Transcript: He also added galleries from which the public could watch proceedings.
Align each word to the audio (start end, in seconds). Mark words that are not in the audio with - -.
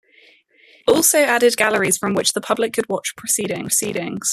He 0.87 0.91
also 0.93 1.19
added 1.19 1.55
galleries 1.57 1.95
from 1.97 2.15
which 2.15 2.33
the 2.33 2.41
public 2.41 2.73
could 2.73 2.89
watch 2.89 3.15
proceedings. 3.15 3.69